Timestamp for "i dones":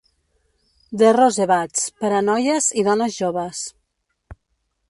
2.83-3.19